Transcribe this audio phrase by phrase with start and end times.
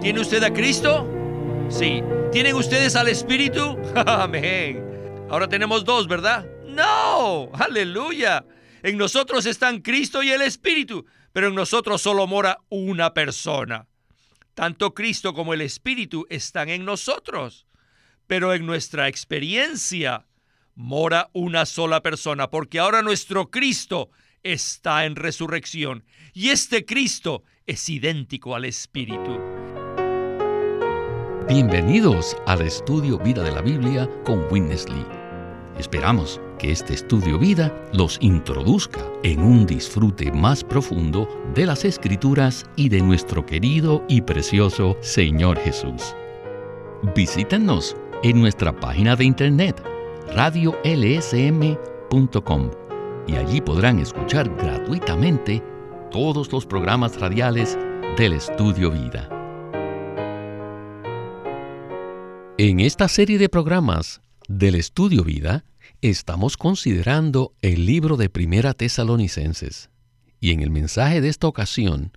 [0.00, 1.06] ¿Tiene usted a Cristo?
[1.68, 2.02] Sí.
[2.32, 3.76] ¿Tienen ustedes al Espíritu?
[4.06, 4.82] Amén.
[5.28, 6.46] Ahora tenemos dos, ¿verdad?
[6.64, 7.50] No.
[7.52, 8.46] Aleluya.
[8.82, 13.88] En nosotros están Cristo y el Espíritu, pero en nosotros solo mora una persona.
[14.54, 17.66] Tanto Cristo como el Espíritu están en nosotros,
[18.26, 20.26] pero en nuestra experiencia
[20.74, 24.08] mora una sola persona, porque ahora nuestro Cristo
[24.42, 29.38] está en resurrección y este Cristo es idéntico al Espíritu.
[31.48, 35.04] Bienvenidos al estudio Vida de la Biblia con Witness Lee.
[35.78, 42.64] Esperamos que este estudio vida los introduzca en un disfrute más profundo de las Escrituras
[42.76, 46.14] y de nuestro querido y precioso Señor Jesús.
[47.16, 49.82] Visítenos en nuestra página de internet
[50.36, 52.70] radiolsm.com
[53.26, 55.60] y allí podrán escuchar gratuitamente
[56.12, 57.76] todos los programas radiales
[58.16, 59.39] del Estudio Vida.
[62.62, 65.64] En esta serie de programas del Estudio Vida
[66.02, 69.88] estamos considerando el libro de Primera Tesalonicenses
[70.40, 72.12] y en el mensaje de esta ocasión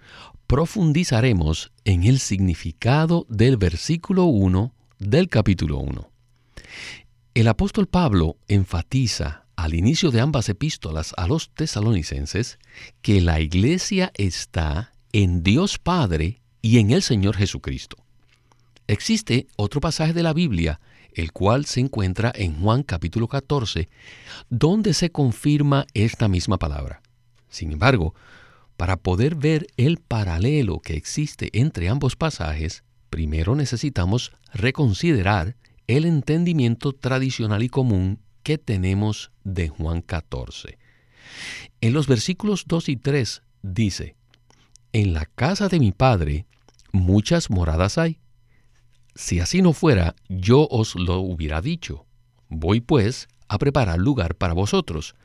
[0.46, 6.12] profundizaremos en el significado del versículo 1 del capítulo 1.
[7.36, 12.60] El apóstol Pablo enfatiza al inicio de ambas epístolas a los tesalonicenses
[13.02, 18.03] que la iglesia está en Dios Padre y en el Señor Jesucristo.
[18.88, 20.80] Existe otro pasaje de la Biblia,
[21.14, 23.88] el cual se encuentra en Juan capítulo 14,
[24.50, 27.02] donde se confirma esta misma palabra.
[27.50, 28.14] Sin embargo,
[28.76, 35.56] para poder ver el paralelo que existe entre ambos pasajes, primero necesitamos reconsiderar
[35.88, 40.78] el entendimiento tradicional y común que tenemos de Juan 14.
[41.80, 44.16] En los versículos 2 y 3 dice,
[44.92, 46.46] En la casa de mi Padre
[46.92, 48.20] muchas moradas hay.
[49.16, 52.06] Si así no fuera, yo os lo hubiera dicho.
[52.50, 55.16] Voy pues a preparar lugar para vosotros.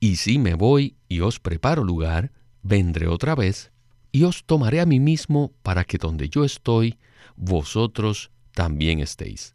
[0.00, 2.32] Y si me voy y os preparo lugar,
[2.62, 3.70] vendré otra vez
[4.12, 6.98] y os tomaré a mí mismo para que donde yo estoy,
[7.36, 9.54] vosotros también estéis.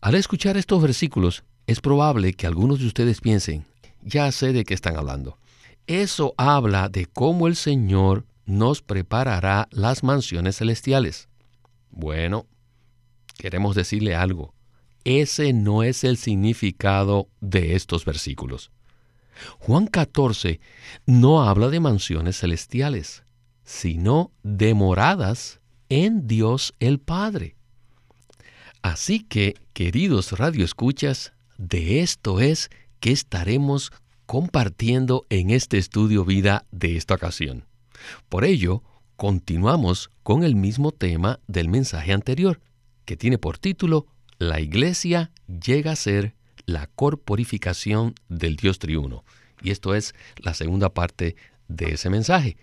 [0.00, 3.66] Al escuchar estos versículos, es probable que algunos de ustedes piensen,
[4.02, 5.38] ya sé de qué están hablando.
[5.86, 11.28] Eso habla de cómo el Señor nos preparará las mansiones celestiales.
[11.90, 12.46] Bueno,
[13.42, 14.54] queremos decirle algo.
[15.02, 18.70] Ese no es el significado de estos versículos.
[19.58, 20.60] Juan 14
[21.06, 23.24] no habla de mansiones celestiales,
[23.64, 25.58] sino de moradas
[25.88, 27.56] en Dios el Padre.
[28.80, 32.70] Así que, queridos radioescuchas, de esto es
[33.00, 33.90] que estaremos
[34.24, 37.64] compartiendo en este estudio vida de esta ocasión.
[38.28, 38.84] Por ello,
[39.16, 42.60] continuamos con el mismo tema del mensaje anterior,
[43.04, 44.06] que tiene por título
[44.38, 46.34] La Iglesia llega a ser
[46.66, 49.24] la corporificación del Dios triuno.
[49.62, 51.36] Y esto es la segunda parte
[51.68, 52.56] de ese mensaje.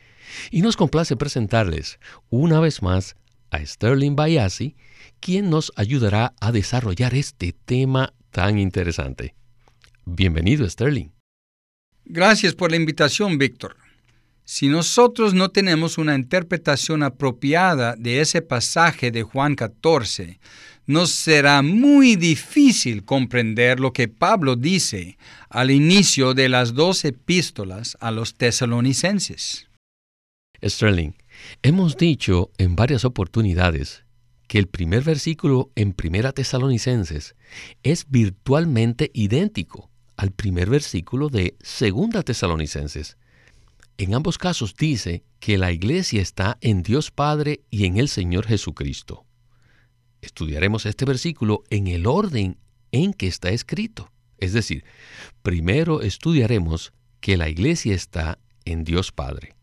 [0.51, 1.99] Y nos complace presentarles
[2.29, 3.15] una vez más
[3.51, 4.75] a Sterling Bayasi,
[5.19, 9.35] quien nos ayudará a desarrollar este tema tan interesante.
[10.05, 11.09] Bienvenido, Sterling.
[12.05, 13.77] Gracias por la invitación, Víctor.
[14.51, 20.39] Si nosotros no tenemos una interpretación apropiada de ese pasaje de Juan 14,
[20.87, 27.95] nos será muy difícil comprender lo que Pablo dice al inicio de las dos epístolas
[27.99, 29.67] a los tesalonicenses.
[30.63, 31.11] Sterling,
[31.61, 34.03] hemos dicho en varias oportunidades
[34.47, 37.35] que el primer versículo en Primera Tesalonicenses
[37.83, 43.15] es virtualmente idéntico al primer versículo de Segunda Tesalonicenses.
[43.99, 48.47] En ambos casos dice que la iglesia está en Dios Padre y en el Señor
[48.47, 49.25] Jesucristo.
[50.21, 52.57] Estudiaremos este versículo en el orden
[52.93, 54.09] en que está escrito.
[54.37, 54.85] Es decir,
[55.41, 59.57] primero estudiaremos que la iglesia está en Dios Padre.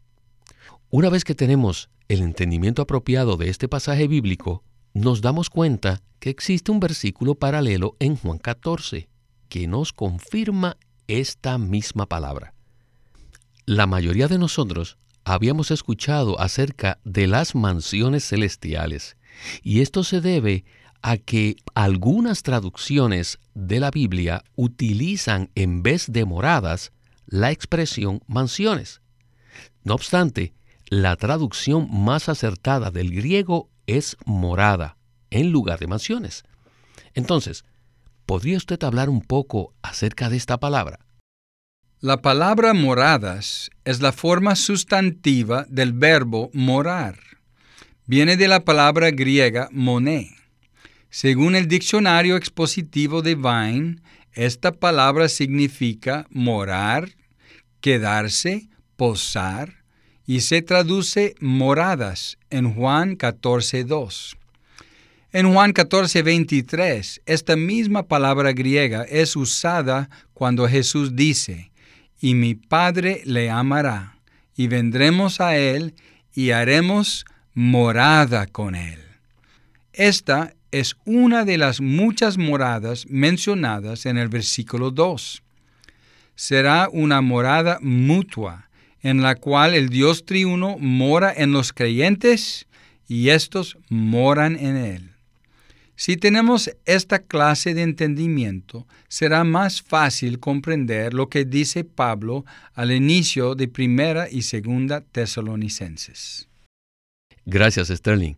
[0.91, 4.62] Una vez que tenemos el entendimiento apropiado de este pasaje bíblico,
[4.92, 9.09] nos damos cuenta que existe un versículo paralelo en Juan 14
[9.48, 12.53] que nos confirma esta misma palabra.
[13.68, 19.16] La mayoría de nosotros habíamos escuchado acerca de las mansiones celestiales,
[19.60, 20.65] y esto se debe
[21.03, 26.92] a que algunas traducciones de la Biblia utilizan en vez de moradas
[27.27, 29.01] la expresión mansiones.
[29.83, 30.54] No obstante,
[30.89, 34.97] la traducción más acertada del griego es morada
[35.30, 36.45] en lugar de mansiones.
[37.15, 37.65] Entonces,
[38.27, 41.05] ¿podría usted hablar un poco acerca de esta palabra?
[42.03, 47.19] La palabra moradas es la forma sustantiva del verbo morar.
[48.04, 50.37] Viene de la palabra griega moné.
[51.09, 53.97] Según el diccionario expositivo de Vine,
[54.34, 57.13] esta palabra significa morar,
[57.81, 59.83] quedarse, posar,
[60.27, 64.37] y se traduce moradas en Juan 14.2.
[65.33, 71.71] En Juan 14.23, esta misma palabra griega es usada cuando Jesús dice,
[72.21, 74.18] y mi Padre le amará,
[74.57, 75.95] y vendremos a él
[76.34, 77.24] y haremos
[77.54, 79.01] morada con él.
[79.92, 85.42] Esta es una de las muchas moradas mencionadas en el versículo 2.
[86.34, 88.69] Será una morada mutua,
[89.01, 92.66] en la cual el Dios triuno mora en los creyentes
[93.09, 95.16] y estos moran en él.
[95.98, 102.45] Si tenemos esta clase de entendimiento, será más fácil comprender lo que dice Pablo
[102.75, 106.48] al inicio de primera y segunda Tesalonicenses.
[107.47, 108.34] Gracias, Sterling.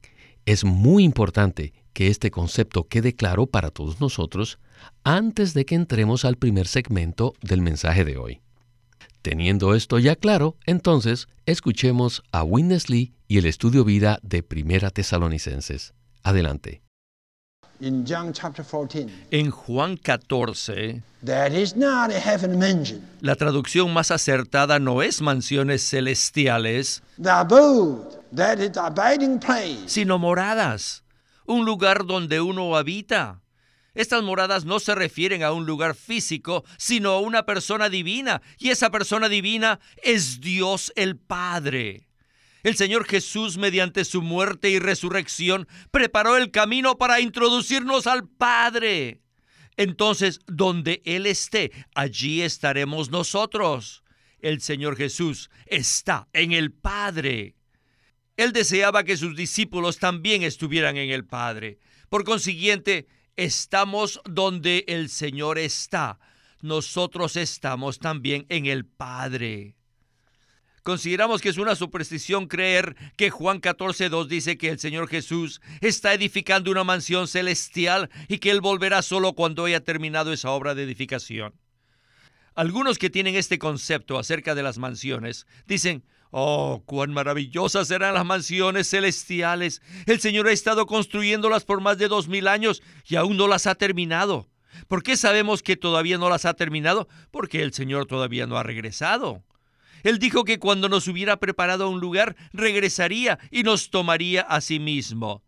[0.47, 4.61] Es muy importante que este concepto quede claro para todos nosotros
[5.03, 8.41] antes de que entremos al primer segmento del mensaje de hoy.
[9.21, 14.91] Teniendo esto ya claro, entonces escuchemos a Witness Lee y el estudio vida de Primera
[14.91, 15.93] Tesalonicenses.
[16.23, 16.83] Adelante.
[19.31, 21.03] En Juan 14,
[23.21, 27.03] la traducción más acertada no es mansiones celestiales,
[29.87, 31.05] sino moradas,
[31.47, 33.41] un lugar donde uno habita.
[33.95, 38.71] Estas moradas no se refieren a un lugar físico, sino a una persona divina, y
[38.71, 42.08] esa persona divina es Dios el Padre.
[42.63, 49.21] El Señor Jesús, mediante su muerte y resurrección, preparó el camino para introducirnos al Padre.
[49.77, 54.03] Entonces, donde Él esté, allí estaremos nosotros.
[54.41, 57.55] El Señor Jesús está en el Padre.
[58.37, 61.79] Él deseaba que sus discípulos también estuvieran en el Padre.
[62.09, 63.07] Por consiguiente,
[63.37, 66.19] estamos donde el Señor está.
[66.61, 69.78] Nosotros estamos también en el Padre.
[70.83, 76.15] Consideramos que es una superstición creer que Juan 14.2 dice que el Señor Jesús está
[76.15, 80.85] edificando una mansión celestial y que Él volverá solo cuando haya terminado esa obra de
[80.85, 81.55] edificación.
[82.55, 88.25] Algunos que tienen este concepto acerca de las mansiones dicen, Oh, cuán maravillosas serán las
[88.25, 89.81] mansiones celestiales.
[90.07, 93.67] El Señor ha estado construyéndolas por más de dos mil años y aún no las
[93.67, 94.49] ha terminado.
[94.89, 97.09] ¿Por qué sabemos que todavía no las ha terminado?
[97.31, 99.43] Porque el Señor todavía no ha regresado.
[100.03, 104.79] Él dijo que cuando nos hubiera preparado un lugar, regresaría y nos tomaría a sí
[104.79, 105.43] mismo.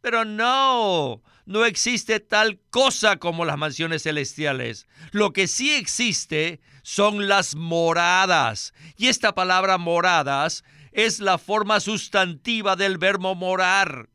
[0.00, 4.88] Pero no, no existe tal cosa como las mansiones celestiales.
[5.12, 8.74] Lo que sí existe son las moradas.
[8.96, 14.08] Y esta palabra moradas es la forma sustantiva del verbo morar.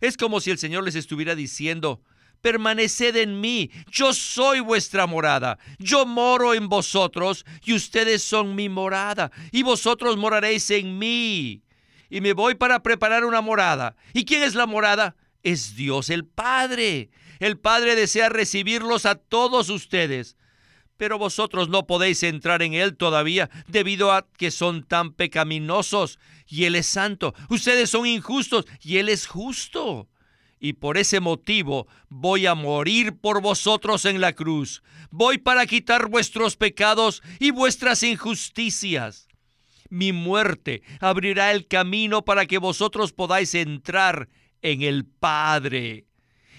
[0.00, 2.02] Es como si el Señor les estuviera diciendo,
[2.42, 8.68] permaneced en mí, yo soy vuestra morada, yo moro en vosotros y ustedes son mi
[8.68, 11.62] morada, y vosotros moraréis en mí.
[12.10, 13.96] Y me voy para preparar una morada.
[14.12, 15.16] ¿Y quién es la morada?
[15.42, 17.08] Es Dios el Padre.
[17.38, 20.36] El Padre desea recibirlos a todos ustedes.
[20.98, 26.64] Pero vosotros no podéis entrar en Él todavía debido a que son tan pecaminosos y
[26.64, 27.34] Él es santo.
[27.48, 30.06] Ustedes son injustos y Él es justo
[30.62, 34.84] y por ese motivo voy a morir por vosotros en la cruz.
[35.10, 39.26] Voy para quitar vuestros pecados y vuestras injusticias.
[39.90, 44.28] Mi muerte abrirá el camino para que vosotros podáis entrar
[44.62, 46.06] en el Padre.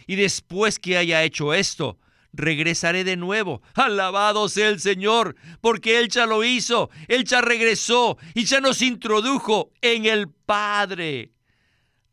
[0.06, 1.98] Y después que haya hecho esto,
[2.34, 3.62] regresaré de nuevo.
[3.74, 8.82] Alabado sea el Señor, porque Él ya lo hizo, Él ya regresó y ya nos
[8.82, 11.33] introdujo en el Padre.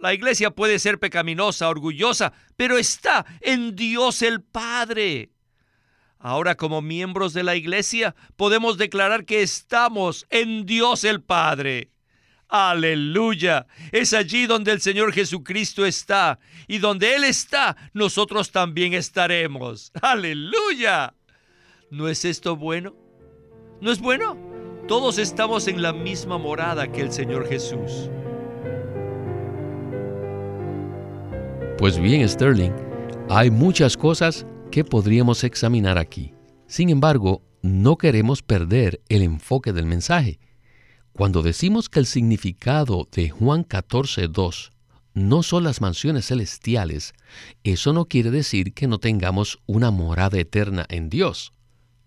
[0.00, 5.30] La iglesia puede ser pecaminosa, orgullosa, pero está en Dios el Padre.
[6.18, 11.90] Ahora como miembros de la iglesia podemos declarar que estamos en Dios el Padre.
[12.48, 13.66] Aleluya.
[13.92, 16.40] Es allí donde el Señor Jesucristo está.
[16.66, 19.92] Y donde Él está, nosotros también estaremos.
[20.02, 21.14] Aleluya.
[21.90, 22.96] ¿No es esto bueno?
[23.80, 24.36] ¿No es bueno?
[24.88, 28.10] Todos estamos en la misma morada que el Señor Jesús.
[31.80, 32.72] Pues bien, Sterling,
[33.30, 36.34] hay muchas cosas que podríamos examinar aquí.
[36.66, 40.40] Sin embargo, no queremos perder el enfoque del mensaje.
[41.14, 44.72] Cuando decimos que el significado de Juan 14.2
[45.14, 47.14] no son las mansiones celestiales,
[47.64, 51.54] eso no quiere decir que no tengamos una morada eterna en Dios.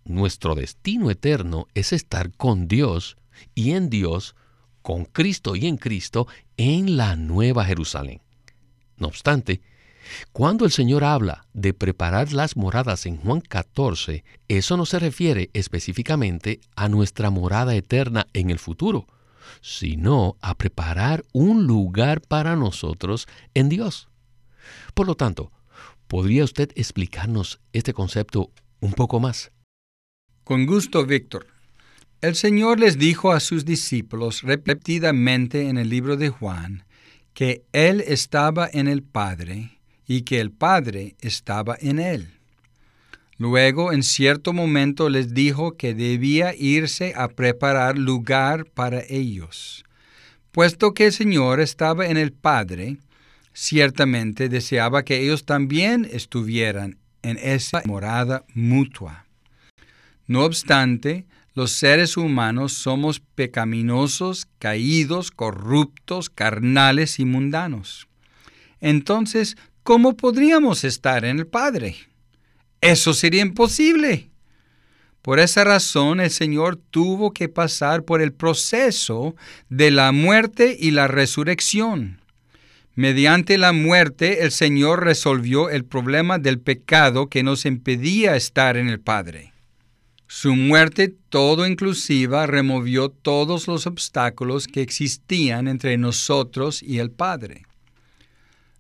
[0.05, 3.17] Nuestro destino eterno es estar con Dios
[3.55, 4.35] y en Dios
[4.83, 6.27] con Cristo y en Cristo
[6.57, 8.21] en la Nueva Jerusalén.
[8.97, 9.61] No obstante,
[10.31, 15.49] cuando el Señor habla de preparar las moradas en Juan 14, eso no se refiere
[15.53, 19.07] específicamente a nuestra morada eterna en el futuro,
[19.61, 24.09] sino a preparar un lugar para nosotros en Dios.
[24.93, 25.51] Por lo tanto,
[26.07, 29.51] ¿podría usted explicarnos este concepto un poco más?
[30.43, 31.47] Con gusto, Víctor.
[32.21, 36.85] El Señor les dijo a sus discípulos repetidamente en el libro de Juan
[37.33, 42.27] que Él estaba en el Padre y que el Padre estaba en Él.
[43.37, 49.83] Luego, en cierto momento, les dijo que debía irse a preparar lugar para ellos.
[50.51, 52.97] Puesto que el Señor estaba en el Padre,
[53.53, 59.25] ciertamente deseaba que ellos también estuvieran en esa morada mutua.
[60.27, 61.25] No obstante,
[61.55, 68.07] los seres humanos somos pecaminosos, caídos, corruptos, carnales y mundanos.
[68.81, 71.95] Entonces, ¿cómo podríamos estar en el Padre?
[72.81, 74.29] Eso sería imposible.
[75.21, 79.35] Por esa razón el Señor tuvo que pasar por el proceso
[79.69, 82.19] de la muerte y la resurrección.
[82.95, 88.89] Mediante la muerte el Señor resolvió el problema del pecado que nos impedía estar en
[88.89, 89.52] el Padre.
[90.27, 97.65] Su muerte todo inclusiva removió todos los obstáculos que existían entre nosotros y el Padre.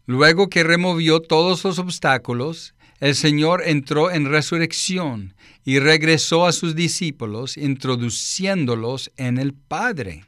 [0.05, 5.33] Luego que removió todos los obstáculos, el Señor entró en resurrección
[5.65, 10.25] y regresó a sus discípulos, introduciéndolos en el Padre.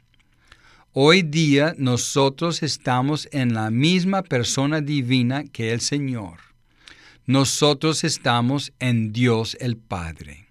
[0.92, 6.40] Hoy día nosotros estamos en la misma persona divina que el Señor.
[7.26, 10.45] Nosotros estamos en Dios el Padre.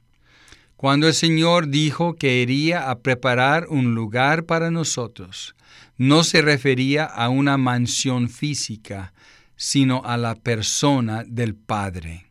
[0.86, 5.56] Cuando el Señor dijo que iría a preparar un lugar para nosotros,
[5.98, 9.12] no se refería a una mansión física,
[9.56, 12.28] sino a la persona del Padre.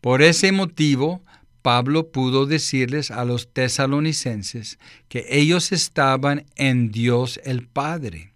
[0.00, 1.22] Por ese motivo,
[1.62, 8.32] Pablo pudo decirles a los tesalonicenses que ellos estaban en Dios el Padre.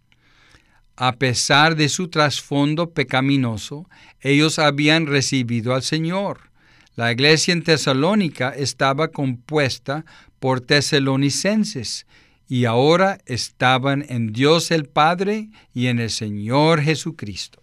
[0.94, 3.88] A pesar de su trasfondo pecaminoso,
[4.20, 6.51] ellos habían recibido al Señor.
[6.94, 10.04] La iglesia en Tesalónica estaba compuesta
[10.38, 12.06] por tesalonicenses
[12.48, 17.60] y ahora estaban en Dios el Padre y en el Señor Jesucristo.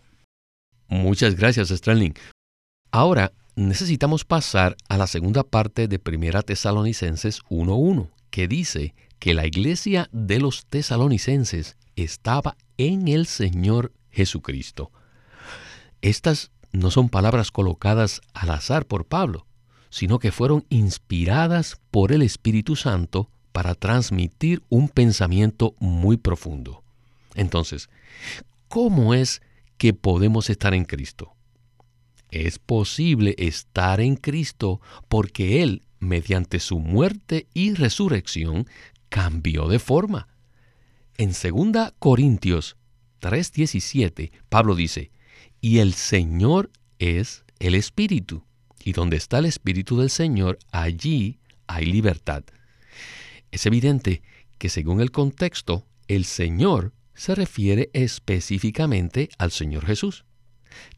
[0.87, 2.13] Muchas gracias, Sterling.
[2.91, 9.45] Ahora necesitamos pasar a la segunda parte de Primera Tesalonicenses 1.1, que dice que la
[9.45, 14.91] iglesia de los tesalonicenses estaba en el Señor Jesucristo.
[16.01, 19.45] Estas no son palabras colocadas al azar por Pablo,
[19.89, 26.83] sino que fueron inspiradas por el Espíritu Santo para transmitir un pensamiento muy profundo.
[27.35, 27.89] Entonces,
[28.67, 29.41] ¿cómo es
[29.79, 31.33] que podemos estar en Cristo.
[32.29, 38.67] Es posible estar en Cristo porque Él, mediante su muerte y resurrección,
[39.07, 40.27] cambió de forma.
[41.17, 42.75] En 2 Corintios
[43.21, 45.11] 3:17, Pablo dice,
[45.61, 48.43] y el Señor es el Espíritu,
[48.83, 52.43] y donde está el Espíritu del Señor, allí hay libertad.
[53.51, 54.21] Es evidente
[54.57, 60.25] que según el contexto, el Señor se refiere específicamente al Señor Jesús.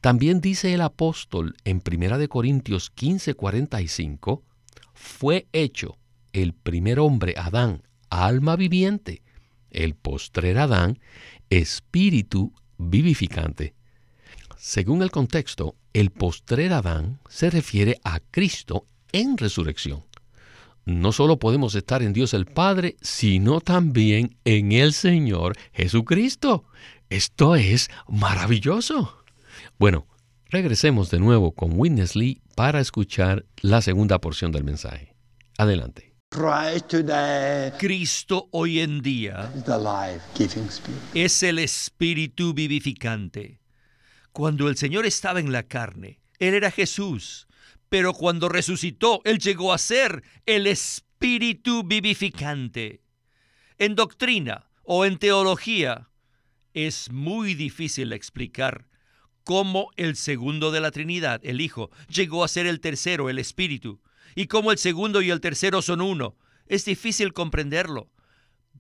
[0.01, 4.43] También dice el apóstol en 1 Corintios 15:45,
[4.93, 5.97] fue hecho
[6.33, 9.21] el primer hombre Adán, alma viviente,
[9.71, 10.99] el postrer Adán,
[11.49, 13.73] espíritu vivificante.
[14.63, 20.03] Según el contexto, el postrer Adán se refiere a Cristo en resurrección
[20.85, 26.65] no solo podemos estar en Dios el Padre, sino también en el Señor Jesucristo.
[27.09, 29.23] Esto es maravilloso.
[29.77, 30.07] Bueno,
[30.49, 35.15] regresemos de nuevo con Witness Lee para escuchar la segunda porción del mensaje.
[35.57, 36.15] Adelante.
[37.77, 39.53] Cristo hoy en día
[41.13, 43.60] es el Espíritu vivificante.
[44.31, 47.47] Cuando el Señor estaba en la carne, Él era Jesús,
[47.89, 53.01] pero cuando resucitó, Él llegó a ser el Espíritu vivificante.
[53.77, 56.09] En doctrina o en teología
[56.73, 58.87] es muy difícil explicar
[59.43, 64.01] cómo el segundo de la Trinidad, el Hijo, llegó a ser el tercero, el Espíritu,
[64.33, 66.37] y cómo el segundo y el tercero son uno.
[66.67, 68.09] Es difícil comprenderlo.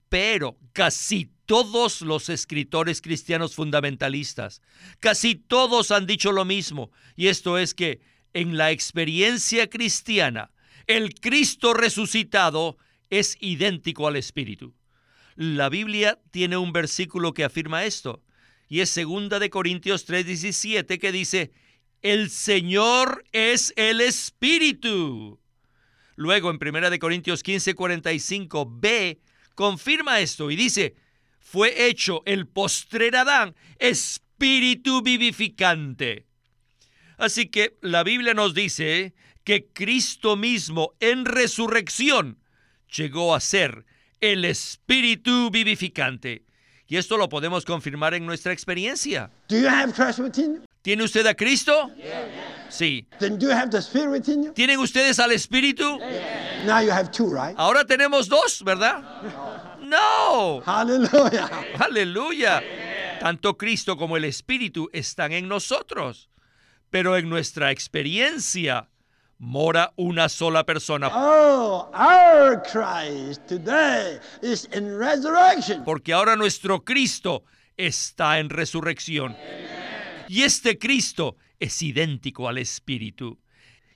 [0.07, 4.61] Pero casi todos los escritores cristianos fundamentalistas,
[5.01, 7.99] casi todos han dicho lo mismo, y esto es que
[8.31, 10.51] en la experiencia cristiana,
[10.87, 12.77] el Cristo resucitado
[13.09, 14.73] es idéntico al Espíritu.
[15.35, 18.23] La Biblia tiene un versículo que afirma esto,
[18.69, 21.51] y es 2 de Corintios 3:17 que dice,
[22.01, 25.37] "El Señor es el Espíritu."
[26.15, 29.19] Luego en 1 de Corintios 15:45b
[29.53, 30.95] confirma esto y dice,
[31.41, 36.25] "Fue hecho el postrer Adán espíritu vivificante."
[37.17, 42.39] Así que la Biblia nos dice que Cristo mismo en resurrección
[42.95, 43.85] llegó a ser
[44.21, 46.45] el espíritu vivificante.
[46.87, 49.31] Y esto lo podemos confirmar en nuestra experiencia.
[50.81, 51.91] ¿Tiene usted a Cristo?
[52.69, 53.07] Sí.
[54.53, 55.99] ¿Tienen ustedes al Espíritu?
[57.55, 59.01] Ahora tenemos dos, ¿verdad?
[59.23, 59.70] No.
[60.65, 61.49] Aleluya.
[61.79, 62.63] Aleluya.
[63.19, 66.29] Tanto Cristo como el Espíritu están en nosotros.
[66.89, 68.89] Pero en nuestra experiencia,
[69.37, 71.09] mora una sola persona.
[71.11, 75.83] Oh, our Christ today is in resurrection.
[75.83, 77.43] Porque ahora nuestro Cristo
[77.75, 79.35] está en resurrección.
[80.27, 83.39] Y este Cristo es idéntico al Espíritu.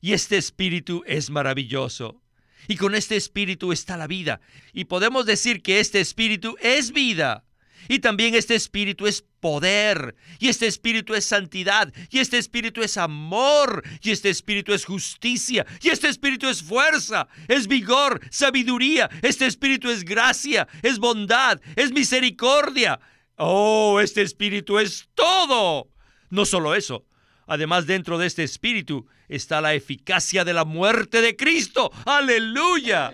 [0.01, 2.21] Y este Espíritu es maravilloso.
[2.67, 4.41] Y con este Espíritu está la vida.
[4.73, 7.43] Y podemos decir que este Espíritu es vida.
[7.87, 12.97] Y también este espíritu es poder, y este espíritu es santidad, y este espíritu es
[12.97, 19.45] amor, y este espíritu es justicia, y este espíritu es fuerza, es vigor, sabiduría, este
[19.45, 22.99] espíritu es gracia, es bondad, es misericordia.
[23.37, 25.89] Oh, este espíritu es todo.
[26.31, 27.05] No solo eso,
[27.47, 31.91] Además, dentro de este espíritu está la eficacia de la muerte de Cristo.
[32.05, 33.13] Aleluya.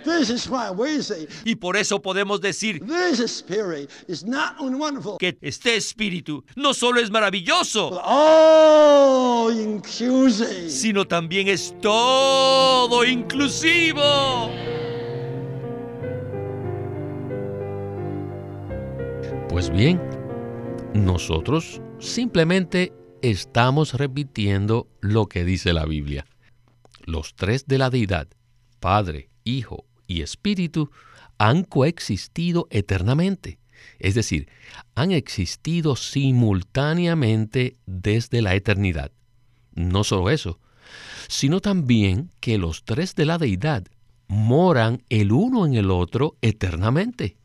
[1.45, 2.81] y por eso podemos decir
[5.19, 8.01] que este espíritu no solo es maravilloso,
[10.67, 14.49] sino también es todo inclusivo.
[19.49, 20.01] Pues bien,
[20.93, 26.25] nosotros simplemente estamos repitiendo lo que dice la Biblia.
[27.05, 28.27] Los tres de la deidad,
[28.79, 30.91] Padre, Hijo y Espíritu,
[31.37, 33.59] han coexistido eternamente.
[33.99, 34.47] Es decir,
[34.95, 39.11] han existido simultáneamente desde la eternidad.
[39.73, 40.59] No solo eso,
[41.27, 43.85] sino también que los tres de la deidad
[44.27, 47.37] moran el uno en el otro eternamente.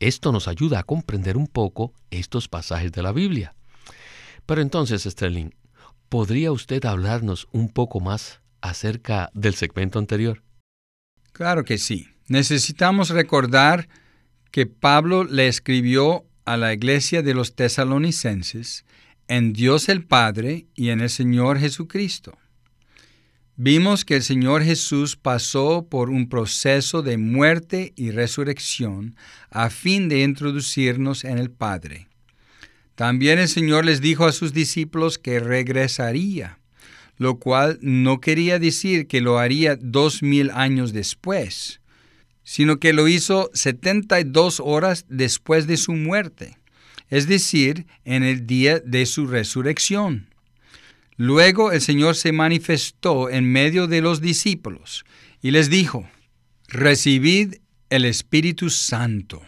[0.00, 3.54] Esto nos ayuda a comprender un poco estos pasajes de la Biblia.
[4.48, 5.50] Pero entonces, Sterling,
[6.08, 10.42] ¿podría usted hablarnos un poco más acerca del segmento anterior?
[11.32, 12.08] Claro que sí.
[12.28, 13.90] Necesitamos recordar
[14.50, 18.86] que Pablo le escribió a la iglesia de los tesalonicenses
[19.28, 22.38] en Dios el Padre y en el Señor Jesucristo.
[23.56, 29.14] Vimos que el Señor Jesús pasó por un proceso de muerte y resurrección
[29.50, 32.07] a fin de introducirnos en el Padre.
[32.98, 36.58] También el Señor les dijo a sus discípulos que regresaría,
[37.16, 41.80] lo cual no quería decir que lo haría dos mil años después,
[42.42, 46.58] sino que lo hizo 72 horas después de su muerte,
[47.08, 50.34] es decir, en el día de su resurrección.
[51.16, 55.04] Luego el Señor se manifestó en medio de los discípulos
[55.40, 56.10] y les dijo,
[56.66, 57.58] Recibid
[57.90, 59.40] el Espíritu Santo.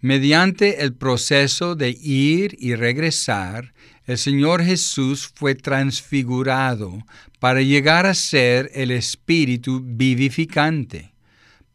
[0.00, 3.74] Mediante el proceso de ir y regresar,
[4.06, 7.04] el Señor Jesús fue transfigurado
[7.40, 11.12] para llegar a ser el Espíritu vivificante.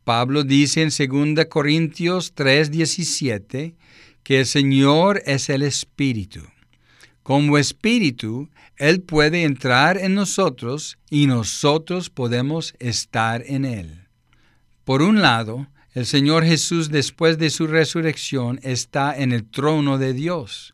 [0.06, 3.76] Pablo dice en 2 Corintios 3:17
[4.24, 6.42] que el Señor es el Espíritu.
[7.24, 14.08] Como Espíritu, Él puede entrar en nosotros y nosotros podemos estar en Él.
[14.86, 20.14] Por un lado, el Señor Jesús después de su resurrección está en el trono de
[20.14, 20.74] Dios.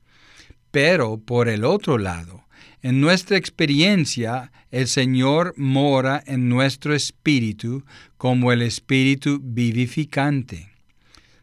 [0.72, 2.46] Pero por el otro lado,
[2.82, 7.84] en nuestra experiencia, el Señor mora en nuestro espíritu
[8.18, 10.70] como el espíritu vivificante.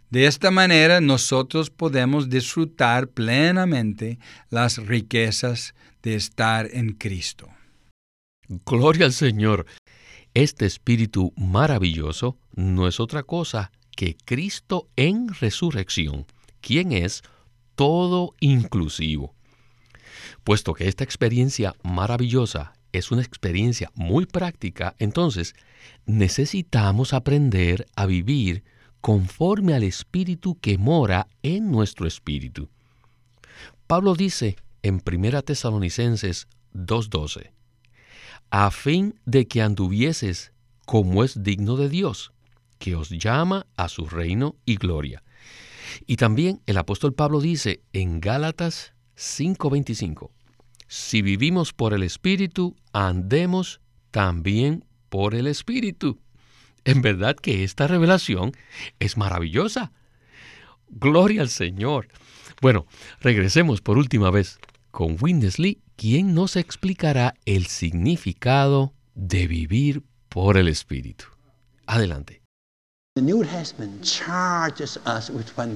[0.08, 7.48] De esta manera nosotros podemos disfrutar plenamente las riquezas de estar en Cristo.
[8.64, 9.66] Gloria al Señor.
[10.36, 16.26] Este Espíritu maravilloso no es otra cosa que Cristo en resurrección,
[16.60, 17.22] quien es
[17.74, 19.34] todo inclusivo.
[20.44, 25.54] Puesto que esta experiencia maravillosa es una experiencia muy práctica, entonces
[26.04, 28.62] necesitamos aprender a vivir
[29.00, 32.68] conforme al Espíritu que mora en nuestro espíritu.
[33.86, 37.55] Pablo dice en 1 Tesalonicenses 2.12,
[38.50, 40.52] a fin de que anduvieses
[40.84, 42.32] como es digno de Dios,
[42.78, 45.22] que os llama a su reino y gloria.
[46.06, 50.30] Y también el apóstol Pablo dice en Gálatas 5:25,
[50.88, 53.80] si vivimos por el Espíritu, andemos
[54.10, 56.20] también por el Espíritu.
[56.84, 58.52] En verdad que esta revelación
[59.00, 59.92] es maravillosa.
[60.88, 62.08] Gloria al Señor.
[62.62, 62.86] Bueno,
[63.20, 64.60] regresemos por última vez
[64.92, 71.24] con Windesley, quien nos explicará el significado de vivir por el Espíritu.
[71.86, 72.42] Adelante.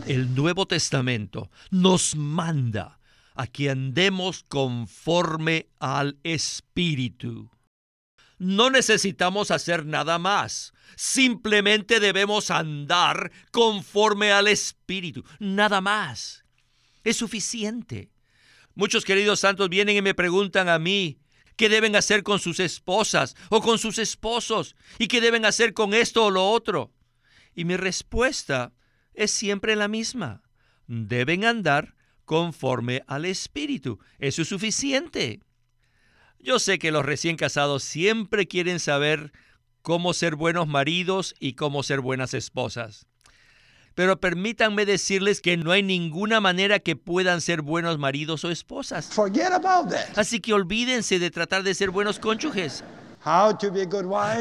[0.06, 3.00] El Nuevo Testamento nos manda
[3.34, 7.50] a que andemos conforme al Espíritu.
[8.38, 10.74] No necesitamos hacer nada más.
[10.96, 15.24] Simplemente debemos andar conforme al Espíritu.
[15.38, 16.44] Nada más.
[17.04, 18.10] Es suficiente.
[18.80, 21.18] Muchos queridos santos vienen y me preguntan a mí,
[21.56, 24.74] ¿qué deben hacer con sus esposas o con sus esposos?
[24.98, 26.90] ¿Y qué deben hacer con esto o lo otro?
[27.54, 28.72] Y mi respuesta
[29.12, 30.40] es siempre la misma.
[30.86, 33.98] Deben andar conforme al Espíritu.
[34.18, 35.40] Eso es suficiente.
[36.38, 39.30] Yo sé que los recién casados siempre quieren saber
[39.82, 43.09] cómo ser buenos maridos y cómo ser buenas esposas.
[43.94, 49.10] Pero permítanme decirles que no hay ninguna manera que puedan ser buenos maridos o esposas.
[50.16, 52.84] Así que olvídense de tratar de ser buenos cónyuges.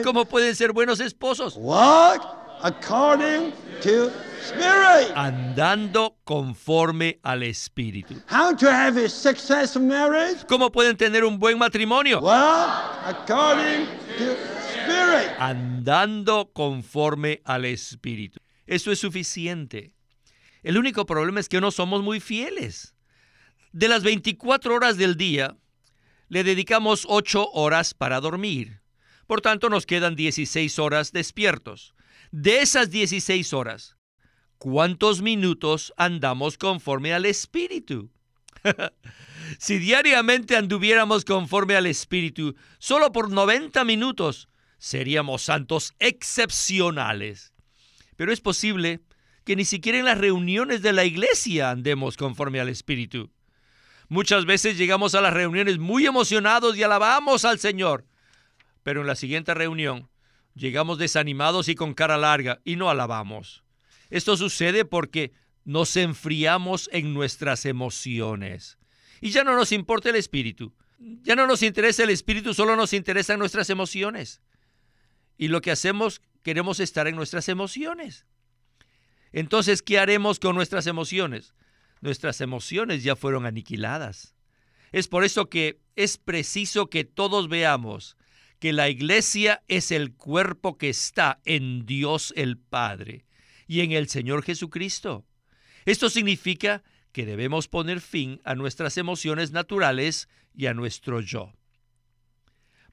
[0.04, 1.58] ¿Cómo pueden ser buenos esposos?
[2.62, 5.12] according to spirit.
[5.16, 8.16] Andando conforme al espíritu.
[8.28, 10.46] How to have a successful marriage?
[10.48, 12.20] ¿Cómo pueden tener un buen matrimonio?
[12.22, 12.68] Well,
[13.06, 13.86] according
[14.18, 14.36] to
[14.72, 15.32] spirit.
[15.40, 18.40] Andando conforme al espíritu.
[18.70, 19.96] Eso es suficiente.
[20.62, 22.94] El único problema es que no somos muy fieles.
[23.72, 25.58] De las 24 horas del día,
[26.28, 28.82] le dedicamos 8 horas para dormir.
[29.26, 31.96] Por tanto, nos quedan 16 horas despiertos.
[32.30, 33.98] De esas 16 horas,
[34.60, 38.12] ¿cuántos minutos andamos conforme al Espíritu?
[39.58, 47.49] si diariamente anduviéramos conforme al Espíritu, solo por 90 minutos, seríamos santos excepcionales.
[48.20, 49.00] Pero es posible
[49.46, 53.32] que ni siquiera en las reuniones de la iglesia andemos conforme al Espíritu.
[54.10, 58.06] Muchas veces llegamos a las reuniones muy emocionados y alabamos al Señor,
[58.84, 60.10] pero en la siguiente reunión
[60.54, 63.64] llegamos desanimados y con cara larga y no alabamos.
[64.10, 65.32] Esto sucede porque
[65.64, 68.80] nos enfriamos en nuestras emociones.
[69.22, 70.74] Y ya no nos importa el espíritu.
[71.22, 74.42] Ya no nos interesa el espíritu, solo nos interesan nuestras emociones.
[75.38, 78.26] Y lo que hacemos, queremos estar en nuestras emociones.
[79.32, 81.54] Entonces, ¿qué haremos con nuestras emociones?
[82.02, 84.36] Nuestras emociones ya fueron aniquiladas.
[84.92, 88.18] Es por eso que es preciso que todos veamos
[88.60, 93.26] que la iglesia es el cuerpo que está en Dios el Padre
[93.68, 95.26] y en el Señor Jesucristo.
[95.86, 101.54] Esto significa que debemos poner fin a nuestras emociones naturales y a nuestro yo.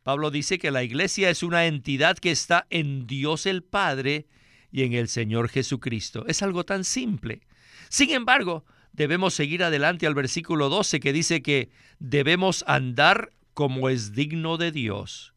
[0.07, 4.29] Pablo dice que la iglesia es una entidad que está en Dios el Padre
[4.71, 6.25] y en el Señor Jesucristo.
[6.29, 7.41] Es algo tan simple.
[7.89, 14.13] Sin embargo, debemos seguir adelante al versículo 12 que dice que debemos andar como es
[14.13, 15.35] digno de Dios.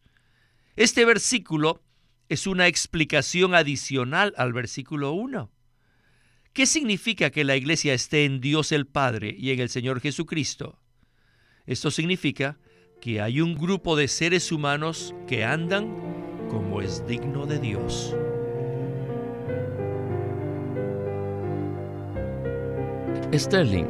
[0.76, 1.82] Este versículo
[2.28, 5.52] es una explicación adicional al versículo 1.
[6.54, 10.80] ¿Qué significa que la iglesia esté en Dios el Padre y en el Señor Jesucristo?
[11.66, 12.60] Esto significa
[13.00, 15.96] que hay un grupo de seres humanos que andan
[16.50, 18.16] como es digno de Dios.
[23.34, 23.86] Sterling,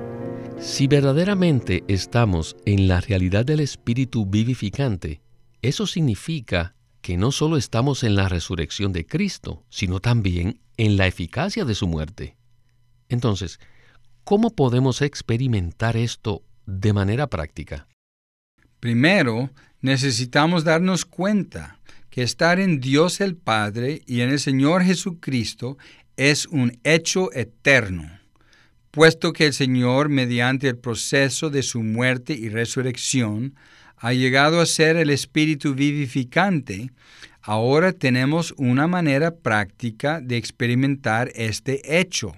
[0.60, 5.22] si verdaderamente estamos en la realidad del Espíritu vivificante,
[5.62, 11.08] eso significa que no solo estamos en la resurrección de Cristo, sino también en la
[11.08, 12.36] eficacia de su muerte.
[13.08, 13.60] Entonces,
[14.26, 17.88] ¿cómo podemos experimentar esto de manera práctica?
[18.80, 19.50] Primero,
[19.82, 25.78] necesitamos darnos cuenta que estar en Dios el Padre y en el Señor Jesucristo
[26.18, 28.10] es un hecho eterno,
[28.92, 33.56] puesto que el Señor, mediante el proceso de su muerte y resurrección,
[33.98, 36.92] ha llegado a ser el Espíritu vivificante,
[37.42, 42.34] ahora tenemos una manera práctica de experimentar este hecho.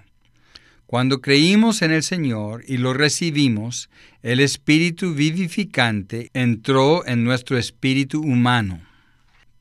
[0.91, 3.89] Cuando creímos en el Señor y lo recibimos,
[4.23, 8.81] el Espíritu vivificante entró en nuestro espíritu humano.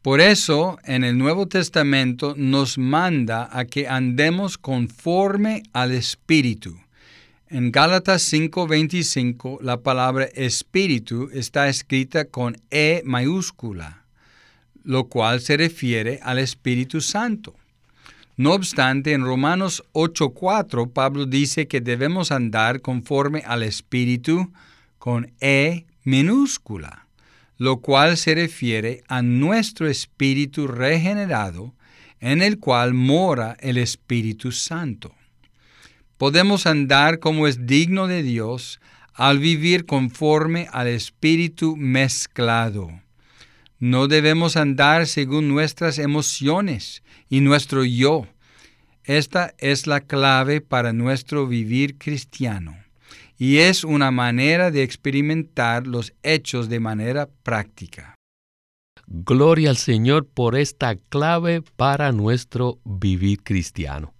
[0.03, 6.77] Por eso, en el Nuevo Testamento nos manda a que andemos conforme al Espíritu.
[7.49, 14.05] En Gálatas 5:25 la palabra espíritu está escrita con E mayúscula,
[14.83, 17.55] lo cual se refiere al Espíritu Santo.
[18.41, 24.51] No obstante, en Romanos 8:4 Pablo dice que debemos andar conforme al Espíritu
[24.97, 27.07] con E minúscula,
[27.59, 31.75] lo cual se refiere a nuestro espíritu regenerado,
[32.19, 35.15] en el cual mora el Espíritu Santo.
[36.17, 38.81] Podemos andar como es digno de Dios
[39.13, 43.00] al vivir conforme al Espíritu mezclado.
[43.81, 48.27] No debemos andar según nuestras emociones y nuestro yo.
[49.05, 52.77] Esta es la clave para nuestro vivir cristiano
[53.39, 58.15] y es una manera de experimentar los hechos de manera práctica.
[59.07, 64.13] Gloria al Señor por esta clave para nuestro vivir cristiano.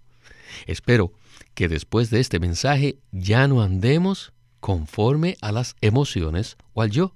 [0.65, 1.13] Espero
[1.53, 7.15] que después de este mensaje ya no andemos conforme a las emociones o al yo.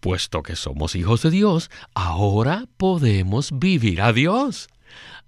[0.00, 4.68] Puesto que somos hijos de Dios, ahora podemos vivir a Dios.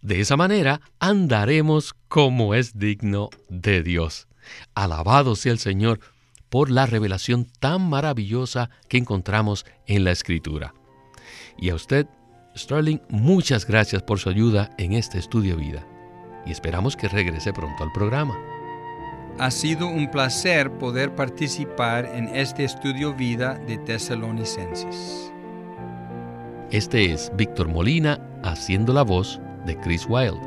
[0.00, 4.28] De esa manera andaremos como es digno de Dios.
[4.74, 6.00] Alabado sea el Señor
[6.48, 10.74] por la revelación tan maravillosa que encontramos en la Escritura.
[11.58, 12.06] Y a usted,
[12.56, 15.86] Sterling, muchas gracias por su ayuda en este estudio vida.
[16.46, 18.38] Y esperamos que regrese pronto al programa.
[19.40, 25.32] Ha sido un placer poder participar en este estudio vida de Tesalonicenses.
[26.72, 30.40] Este es Víctor Molina haciendo la voz de Chris Wilde,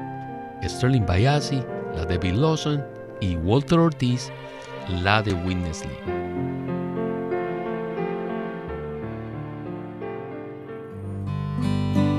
[0.61, 1.63] Sterling Bayasi,
[1.95, 2.83] la de Bill Lawson
[3.21, 4.29] y Walter Ortiz,
[4.89, 6.11] la de Witness Lee.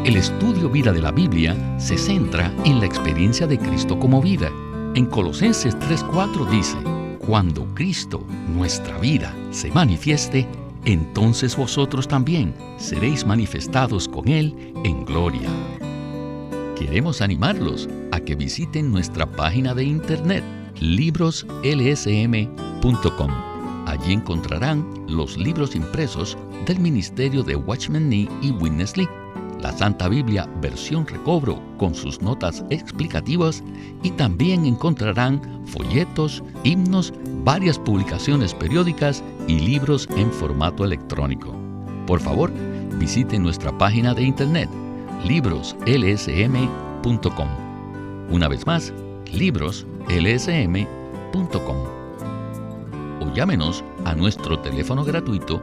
[0.07, 4.51] El estudio vida de la Biblia se centra en la experiencia de Cristo como vida.
[4.95, 6.77] En Colosenses 3:4 dice,
[7.27, 8.23] Cuando Cristo,
[8.55, 10.47] nuestra vida, se manifieste,
[10.85, 15.49] entonces vosotros también seréis manifestados con Él en gloria.
[16.79, 20.45] Queremos animarlos a que visiten nuestra página de internet
[20.79, 23.31] libroslsm.com.
[23.87, 29.09] Allí encontrarán los libros impresos del Ministerio de Watchman Nee y Witness Lee,
[29.63, 33.63] la Santa Biblia versión recobro con sus notas explicativas
[34.03, 41.55] y también encontrarán folletos, himnos, varias publicaciones periódicas y libros en formato electrónico.
[42.07, 42.51] Por favor,
[42.99, 44.69] visiten nuestra página de internet
[45.25, 47.49] libroslsm.com.
[48.31, 48.93] Una vez más,
[49.33, 51.77] libroslsm.com.
[53.21, 55.63] O llámenos a nuestro teléfono gratuito